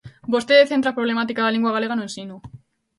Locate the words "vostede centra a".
0.33-0.97